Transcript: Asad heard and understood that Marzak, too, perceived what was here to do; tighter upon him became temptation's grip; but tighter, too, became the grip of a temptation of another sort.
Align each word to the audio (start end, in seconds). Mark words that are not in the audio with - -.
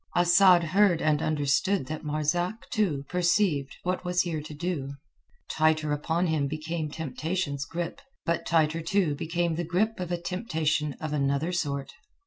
Asad 0.15 0.63
heard 0.63 0.99
and 0.99 1.21
understood 1.21 1.85
that 1.85 2.03
Marzak, 2.03 2.67
too, 2.71 3.05
perceived 3.07 3.77
what 3.83 4.03
was 4.03 4.23
here 4.23 4.41
to 4.41 4.53
do; 4.55 4.95
tighter 5.47 5.93
upon 5.93 6.25
him 6.25 6.47
became 6.47 6.89
temptation's 6.89 7.65
grip; 7.65 8.01
but 8.25 8.43
tighter, 8.43 8.81
too, 8.81 9.13
became 9.13 9.53
the 9.57 9.63
grip 9.63 9.99
of 9.99 10.11
a 10.11 10.19
temptation 10.19 10.93
of 10.93 11.13
another 11.13 11.51
sort. 11.51 11.93